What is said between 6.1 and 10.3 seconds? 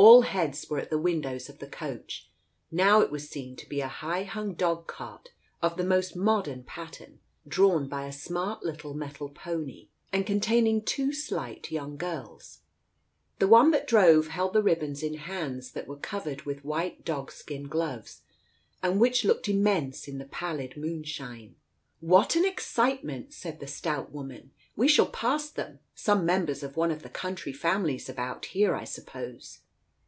modern pattern, drawn by a smart little mettled pony, and